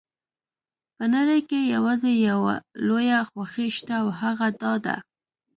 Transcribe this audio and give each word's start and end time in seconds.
په 0.97 1.03
نړۍ 1.15 1.41
کې 1.49 1.59
یوازې 1.75 2.11
یوه 2.29 2.53
لویه 2.87 3.19
خوښي 3.29 3.67
شته 3.77 3.93
او 4.01 4.07
هغه 4.21 4.47
دا 4.61 4.73
ده. 4.85 4.95